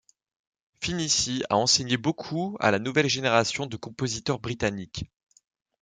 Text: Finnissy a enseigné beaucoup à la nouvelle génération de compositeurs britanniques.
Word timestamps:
Finnissy 0.81 1.43
a 1.51 1.57
enseigné 1.57 1.95
beaucoup 1.95 2.57
à 2.59 2.71
la 2.71 2.79
nouvelle 2.79 3.07
génération 3.07 3.67
de 3.67 3.77
compositeurs 3.77 4.39
britanniques. 4.39 5.05